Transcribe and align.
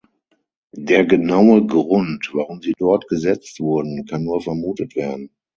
Der 0.73 1.05
genaue 1.05 1.67
Grund, 1.67 2.31
warum 2.33 2.59
sie 2.63 2.73
dort 2.79 3.07
gesetzt 3.07 3.59
wurden, 3.59 4.05
kann 4.07 4.23
nur 4.23 4.41
vermutet 4.41 4.95
werden. 4.95 5.29